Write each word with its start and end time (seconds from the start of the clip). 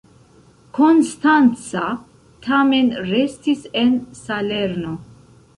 Konstanca 0.77 1.83
tamen 2.47 2.91
restis 3.13 3.63
en 3.85 3.95
Salerno. 4.25 4.99